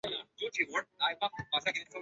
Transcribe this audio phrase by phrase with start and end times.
[0.03, 0.15] 来回一
[0.49, 1.89] 千两百日币